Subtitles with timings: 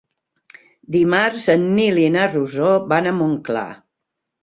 [0.95, 3.71] Dimarts en Nil i na Rosó van a Montclar.